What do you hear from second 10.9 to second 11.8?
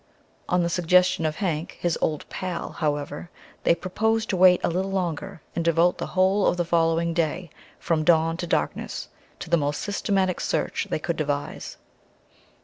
could devise.